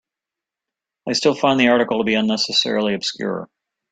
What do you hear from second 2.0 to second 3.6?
be unnecessarily obscure.